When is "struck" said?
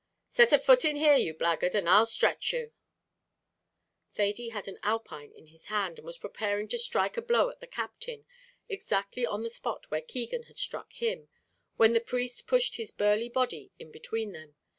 10.57-10.93